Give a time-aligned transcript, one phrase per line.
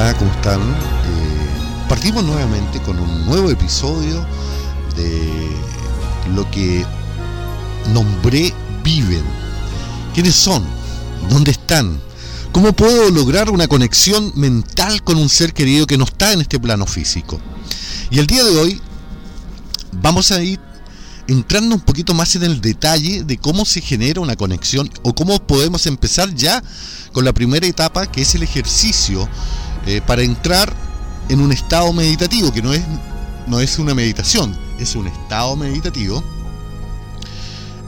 [0.00, 0.60] Hola, ¿cómo están?
[0.60, 4.24] Eh, partimos nuevamente con un nuevo episodio
[4.94, 5.50] de
[6.36, 6.86] lo que
[7.92, 9.24] nombré Viven.
[10.14, 10.62] ¿Quiénes son?
[11.28, 12.00] ¿Dónde están?
[12.52, 16.60] ¿Cómo puedo lograr una conexión mental con un ser querido que no está en este
[16.60, 17.40] plano físico?
[18.12, 18.80] Y el día de hoy
[19.90, 20.60] vamos a ir
[21.26, 25.44] entrando un poquito más en el detalle de cómo se genera una conexión o cómo
[25.44, 26.62] podemos empezar ya
[27.12, 29.28] con la primera etapa que es el ejercicio
[29.86, 30.72] eh, para entrar
[31.28, 32.82] en un estado meditativo, que no es,
[33.46, 36.22] no es una meditación, es un estado meditativo,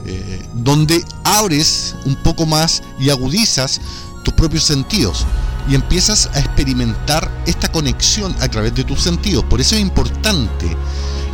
[0.05, 3.81] eh, donde abres un poco más y agudizas
[4.23, 5.25] tus propios sentidos
[5.69, 9.43] y empiezas a experimentar esta conexión a través de tus sentidos.
[9.45, 10.75] Por eso es importante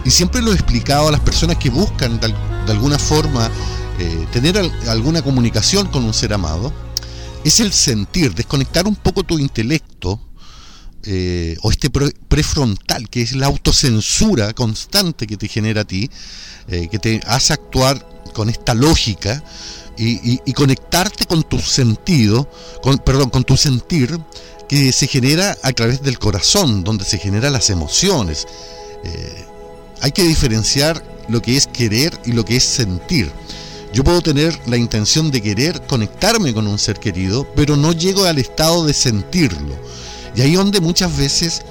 [0.03, 2.33] y siempre lo he explicado a las personas que buscan de,
[2.67, 3.49] alguna forma
[3.99, 6.73] eh, tener alguna comunicación con un ser amado,
[7.43, 10.19] es el sentir, desconectar un poco tu intelecto
[11.03, 16.09] eh, o este prefrontal, que es la autocensura constante que te genera a ti,
[16.67, 19.43] eh, que te hace actuar con esta lógica
[19.97, 22.49] y, conectarte con tu sentido,
[22.83, 24.19] con, perdón, con tu sentir,
[24.69, 28.45] que se genera a través del corazón, donde se generan las emociones
[30.01, 33.31] hay que diferenciar lo que es querer y lo que es sentir.
[33.93, 38.25] Yo puedo tener la intención de querer conectarme con un ser querido, pero no llego
[38.25, 39.75] al estado de sentirlo.
[40.37, 41.63] Y ahí donde muchas veces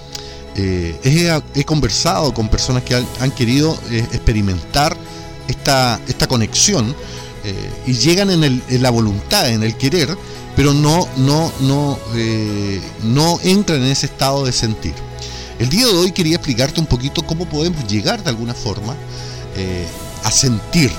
[0.57, 4.97] eh, he, conversado con personas que han, querido eh, experimentar
[5.47, 6.93] esta, esta conexión
[7.45, 10.19] eh, y llegan en, la voluntad, en el querer,
[10.57, 11.97] pero no, no, no,
[13.05, 14.95] no entran en ese estado de sentir.
[15.61, 18.97] El día de hoy quería explicarte un poquito cómo podemos llegar de alguna forma
[20.25, 20.91] a sentir.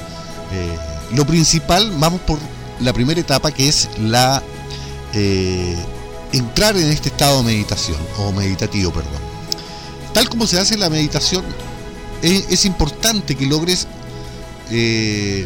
[1.14, 2.40] Lo principal, vamos por
[2.80, 4.42] la primera etapa que es la
[6.34, 9.22] entrar en este estado de meditación o meditativo, perdón.
[10.14, 11.44] Tal como se hace la meditación,
[12.22, 13.88] es, importante que logres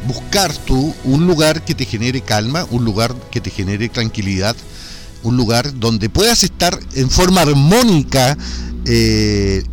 [0.07, 4.55] buscar tú un lugar que te genere calma, un lugar que te genere tranquilidad,
[5.23, 8.37] un lugar donde puedas estar en forma armónica
[8.85, 9.63] eh,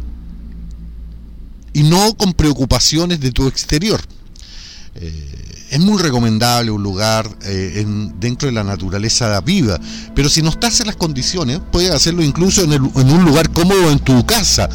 [1.73, 4.01] y no con preocupaciones de tu exterior.
[4.97, 7.85] Eh, es muy recomendable un lugar eh,
[8.19, 9.79] dentro de la naturaleza viva,
[10.15, 13.99] pero si no estás en las condiciones, puedes hacerlo incluso en, un lugar cómodo en
[13.99, 14.69] tu casa,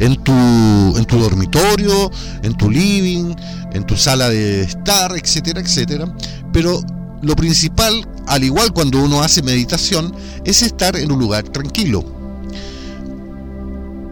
[0.00, 2.10] en tu, en tu dormitorio,
[2.42, 3.34] en tu living,
[3.72, 6.14] en tu sala de estar, etcétera, etcétera.
[6.52, 6.82] Pero
[7.22, 12.04] lo principal, al igual cuando uno hace meditación, es estar en un lugar tranquilo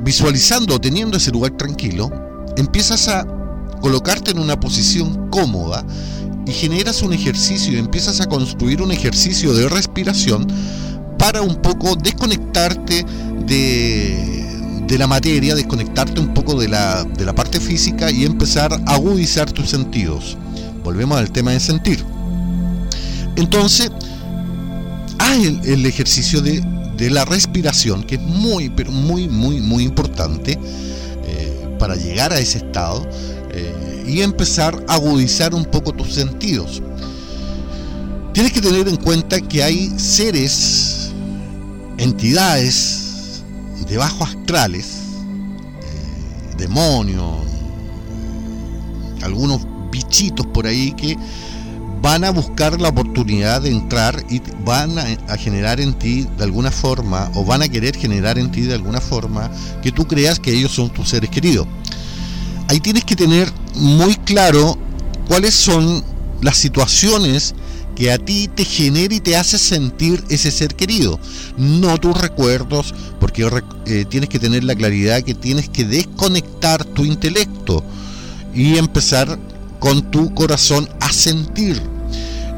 [0.04, 2.10] visualizando teniendo ese lugar tranquilo,
[2.56, 3.24] empiezas a
[3.82, 5.84] colocarte en una posición cómoda
[6.46, 10.46] y generas un ejercicio, empiezas a construir un ejercicio de respiración
[11.18, 13.04] para un poco desconectarte
[13.46, 18.72] de, de la materia, desconectarte un poco de la, de la parte física y empezar
[18.72, 20.38] a agudizar tus sentidos.
[20.82, 22.02] Volvemos al tema de sentir.
[23.36, 23.92] Entonces,
[25.18, 26.62] haz el ejercicio de
[27.02, 30.58] de la respiración, que es muy, pero muy, muy, muy importante
[31.26, 33.08] eh, para llegar a ese estado
[33.52, 36.82] eh, y empezar a agudizar un poco tus sentidos.
[38.32, 41.10] Tienes que tener en cuenta que hay seres,
[41.98, 43.42] entidades
[43.86, 44.86] de bajo astrales,
[45.82, 47.42] eh, demonios,
[49.22, 49.60] algunos
[49.90, 51.16] bichitos por ahí que
[52.02, 56.72] van a buscar la oportunidad de entrar y van a, generar en ti de alguna
[56.72, 59.50] forma, o van a querer generar en ti de alguna forma,
[59.82, 61.68] que tú creas que ellos son tus seres queridos.
[62.72, 64.78] Ahí tienes que tener muy claro
[65.28, 66.02] cuáles son
[66.40, 67.54] las situaciones
[67.94, 71.20] que a ti te genera y te hace sentir ese ser querido,
[71.58, 73.46] no tus recuerdos, porque
[73.84, 77.84] eh, tienes que tener la claridad que tienes que desconectar tu intelecto
[78.54, 79.38] y empezar
[79.78, 81.78] con tu corazón a sentir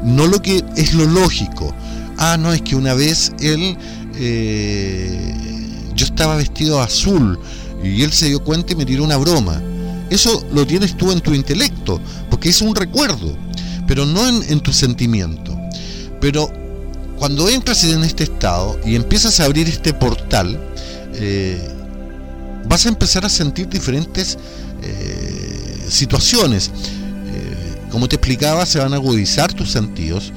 [0.01, 1.75] no lo que es lo lógico.
[2.17, 3.77] Ah, no, es que una vez él,
[4.15, 5.35] eh,
[5.93, 7.37] yo estaba vestido azul
[7.83, 9.61] y él se dio cuenta y me tiró una broma.
[10.15, 13.35] Eso lo tienes tú en tu intelecto, porque es un recuerdo,
[13.87, 15.57] pero no en, tu sentimiento.
[16.21, 16.49] Pero
[17.17, 20.59] cuando entras en este estado y empiezas a abrir este portal,
[21.15, 21.59] eh,
[22.67, 24.37] vas a empezar a sentir diferentes
[24.81, 26.71] eh, situaciones
[27.95, 30.33] como te explicaba, se van a agudizar tus sentidos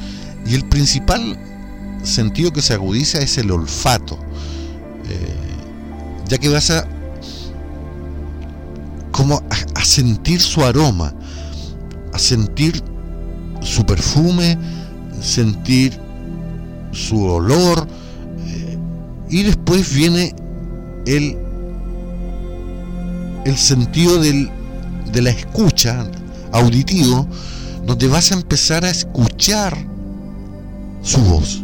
[0.47, 1.37] y el principal
[2.05, 4.17] sentido que se agudiza es el olfato,
[5.09, 5.35] eh,
[6.29, 6.87] ya que vas a
[9.11, 9.57] como a,
[9.88, 11.14] sentir su aroma,
[12.12, 12.82] a sentir
[13.62, 14.58] su perfume,
[15.20, 15.99] sentir
[16.93, 17.88] su olor,
[18.46, 18.79] eh,
[19.31, 20.35] Y después viene
[21.06, 21.37] el,
[23.44, 24.50] el sentido del,
[25.12, 26.06] de la escucha
[26.52, 27.26] auditivo,
[27.87, 29.76] donde vas a empezar a escuchar
[31.02, 31.62] su voz.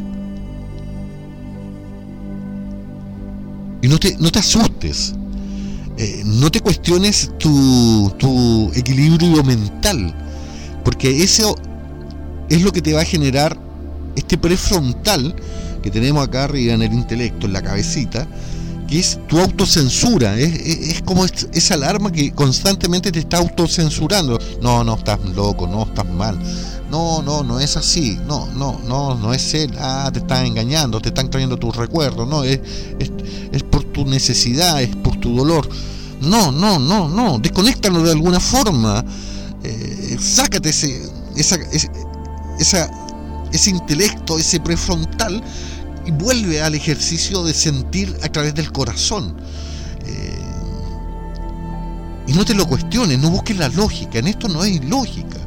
[3.83, 5.15] Y no te, no te asustes,
[5.97, 10.15] eh, no te cuestiones tu, tu equilibrio mental,
[10.85, 11.55] porque eso
[12.49, 13.59] es lo que te va a generar
[14.17, 15.35] este prefrontal
[15.83, 18.27] que tenemos acá arriba en el intelecto, en la cabecita,
[18.89, 24.39] que es tu autocensura, es, como esa alarma que constantemente te está autocensurando.
[24.61, 26.39] No, no, estás loco, no, estás mal.
[26.91, 28.19] No, no, no es así.
[28.27, 29.73] No, no, no, no es él.
[29.79, 32.29] Ah, te están engañando, te están trayendo tus recuerdos.
[32.29, 32.61] No, es,
[32.99, 33.63] es,
[33.95, 35.67] tu necesidad, es por tu dolor.
[36.21, 37.39] No, no, no, no.
[37.39, 39.03] Desconéctalo de alguna forma.
[39.63, 41.03] Eh, sácate ese,
[41.37, 41.57] esa,
[42.59, 42.91] esa,
[43.51, 45.43] ese intelecto, ese prefrontal
[46.05, 49.37] y vuelve al ejercicio de sentir a través del corazón.
[50.07, 50.39] Eh,
[52.27, 55.39] y no te lo cuestiones, no busques la lógica, en esto no hay lógica.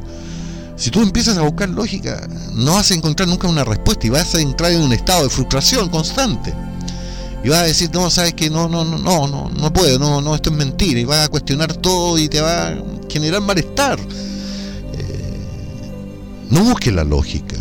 [0.76, 4.34] Si tú empiezas a buscar lógica, no vas a encontrar nunca una respuesta y vas
[4.34, 6.54] a entrar en un estado de frustración constante.
[7.44, 10.20] Y vas a decir, no, sabes que no, no, no, no, no, no puedo, no,
[10.20, 10.98] no, esto es mentira.
[10.98, 12.76] Y vas a cuestionar todo y te va a
[13.08, 13.98] generar malestar.
[14.92, 15.90] Eh,
[16.50, 17.56] no busques la lógica.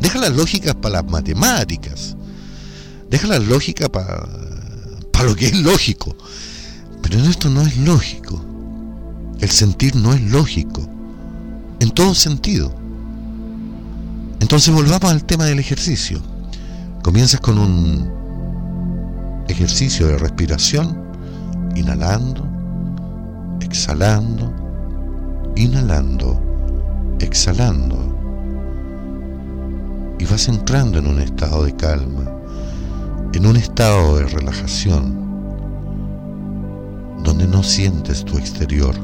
[0.00, 2.14] Deja las lógicas para las matemáticas.
[3.08, 4.28] Deja las lógicas para,
[5.10, 6.14] para lo que es lógico.
[7.00, 8.44] Pero esto no es lógico.
[9.40, 10.86] El sentir no es lógico.
[11.80, 12.74] En todo sentido.
[14.40, 16.20] Entonces volvamos al tema del ejercicio.
[17.02, 18.13] Comienzas con un
[19.48, 20.96] ejercicio de respiración,
[21.74, 22.46] inhalando,
[23.60, 24.52] exhalando,
[25.56, 26.40] inhalando,
[27.20, 27.98] exhalando.
[30.18, 32.24] Y vas entrando en un estado de calma,
[33.32, 35.24] en un estado de relajación,
[37.22, 38.94] donde no sientes tu exterior,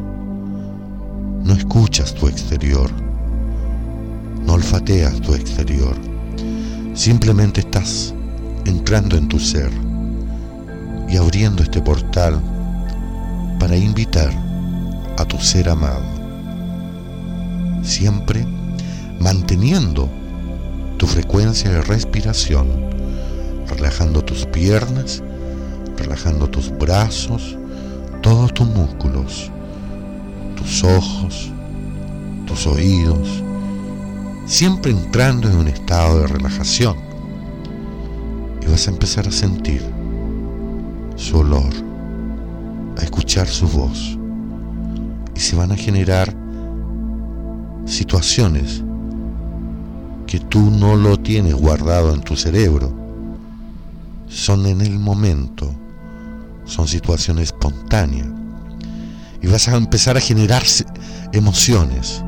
[1.45, 2.91] no escuchas tu exterior,
[4.47, 5.95] no olfateas tu exterior,
[6.95, 8.15] simplemente estás
[8.65, 9.90] entrando en tu ser
[11.11, 12.41] y abriendo este portal
[13.59, 14.33] para invitar
[15.19, 16.05] a tu ser amado,
[17.83, 18.47] siempre
[19.19, 20.09] manteniendo
[20.99, 22.69] tu frecuencia de respiración,
[23.69, 25.23] relajando tus piernas,
[25.97, 27.59] relajando tus brazos,
[28.23, 29.51] todos tus músculos,
[30.57, 31.51] tus ojos,
[32.47, 33.43] tus oídos,
[34.47, 36.97] siempre entrando en un estado de relajación.
[38.63, 40.00] Y vas a empezar a sentir
[41.21, 41.71] su olor,
[42.99, 44.19] a escuchar su voz.
[45.35, 46.35] Y se van a generar
[47.85, 48.83] situaciones
[50.27, 52.97] que tú no lo tienes guardado en tu cerebro.
[54.29, 55.71] Son en el momento,
[56.65, 58.29] son situaciones espontáneas.
[59.43, 60.63] Y vas a empezar a generar
[61.33, 62.25] emociones.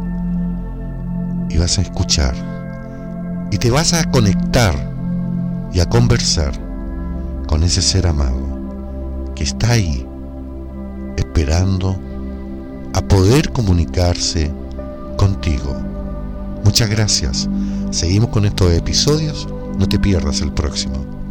[1.48, 2.34] Y vas a escuchar.
[3.50, 4.74] Y te vas a conectar
[5.72, 6.52] y a conversar
[7.46, 8.61] con ese ser amado
[9.42, 10.06] está ahí
[11.16, 11.96] esperando
[12.94, 14.50] a poder comunicarse
[15.16, 15.76] contigo.
[16.64, 17.48] Muchas gracias
[17.92, 19.46] Seguimos con estos episodios,
[19.78, 21.21] no te pierdas el próximo.